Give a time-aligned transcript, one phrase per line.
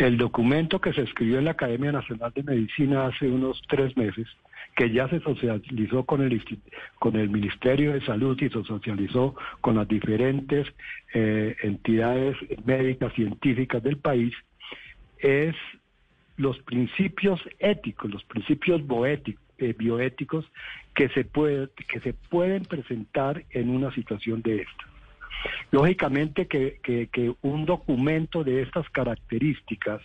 [0.00, 4.26] El documento que se escribió en la Academia Nacional de Medicina hace unos tres meses,
[4.74, 6.42] que ya se socializó con el,
[6.98, 10.66] con el Ministerio de Salud y se socializó con las diferentes
[11.12, 12.34] eh, entidades
[12.64, 14.32] médicas científicas del país,
[15.18, 15.54] es
[16.38, 18.80] los principios éticos, los principios
[19.58, 20.50] eh, bioéticos
[20.94, 24.89] que se, puede, que se pueden presentar en una situación de esta.
[25.70, 30.00] Lógicamente que, un documento de estas características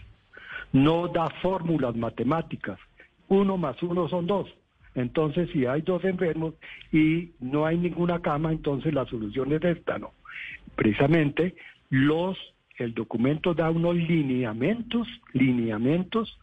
[0.71, 2.79] no da fórmulas matemáticas.
[3.27, 4.53] Uno más uno son dos.
[4.93, 6.53] Entonces, si hay dos enfermos
[6.91, 10.11] y no hay ninguna cama, entonces la solución es esta, ¿no?
[10.75, 11.55] Precisamente,
[11.89, 12.37] los,
[12.77, 16.37] el documento da unos lineamientos, lineamientos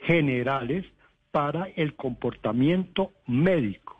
[0.00, 0.84] generales
[1.30, 3.97] para el comportamiento médico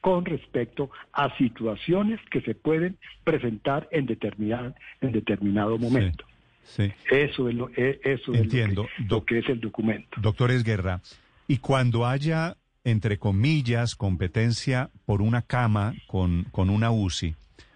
[0.00, 6.24] con respecto a situaciones que se pueden presentar en, determinado, en determinado momento.
[6.62, 10.20] Sí, Eso es, lo, e, eso Entiendo, es lo, que, es el documento.
[10.20, 11.00] Doctor Esguerra,
[11.48, 17.34] y cuando haya, entre comillas, competencia por una cama con, con una UCI,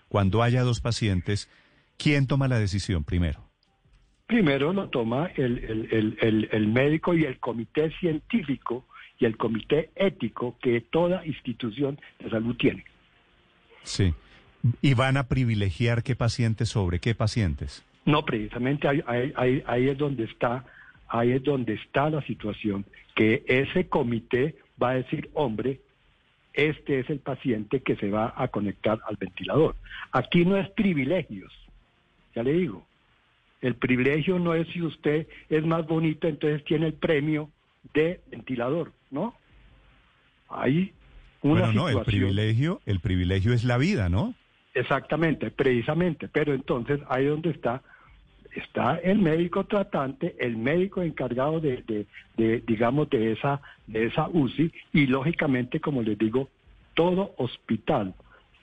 [0.08, 1.50] cuando haya dos pacientes,
[1.96, 3.50] ¿quién toma la decisión primero?
[4.26, 8.84] Primero lo toma el, el, el, el médico y el comité científico
[9.18, 12.84] y el comité ético que toda institución de salud tiene.
[13.82, 14.14] Sí.
[14.80, 17.84] ¿Y van a privilegiar qué pacientes sobre qué pacientes?
[18.06, 19.32] No, precisamente ahí,
[19.66, 20.64] ahí, es donde está,
[21.08, 25.80] ahí es donde está la situación, que ese comité va a decir, hombre,
[26.52, 29.76] este es el paciente que se va a conectar al ventilador.
[30.12, 31.52] Aquí no es privilegios,
[32.34, 32.86] ya le digo.
[33.60, 37.50] El privilegio no es si usted es más bonito, entonces tiene el premio
[37.94, 39.34] de ventilador, ¿no?
[40.48, 40.92] Hay
[41.42, 44.34] una bueno, no, el privilegio, el privilegio es la vida, ¿no?
[44.74, 47.82] Exactamente, precisamente, pero entonces ahí donde está
[48.54, 54.72] está el médico tratante, el médico encargado de, de, digamos, de esa, de esa UCI
[54.92, 56.48] y lógicamente, como les digo,
[56.94, 58.14] todo hospital,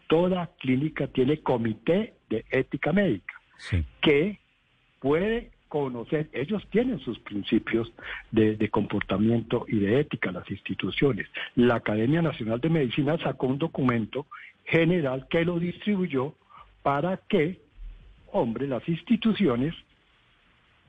[0.07, 3.33] toda clínica tiene comité de ética médica
[4.01, 4.39] que
[5.01, 7.91] puede conocer, ellos tienen sus principios
[8.29, 11.27] de, comportamiento y de ética, las instituciones.
[11.55, 14.27] La Academia Nacional de Medicina sacó un documento
[14.65, 16.35] general que lo distribuyó
[16.83, 17.59] para que,
[18.31, 19.73] hombre, las instituciones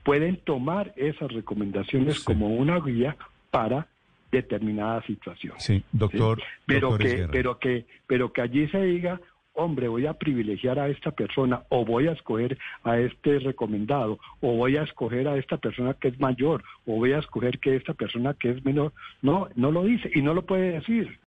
[0.03, 3.15] pueden tomar esas recomendaciones como una guía
[3.51, 3.87] para
[4.33, 5.53] determinada situación.
[5.59, 6.41] Sí, doctor.
[6.65, 9.21] Pero que, pero que, pero que allí se diga,
[9.53, 14.55] hombre, voy a privilegiar a esta persona o voy a escoger a este recomendado o
[14.55, 17.93] voy a escoger a esta persona que es mayor o voy a escoger que esta
[17.93, 18.93] persona que es menor.
[19.21, 21.22] No, no lo dice y no lo puede decir.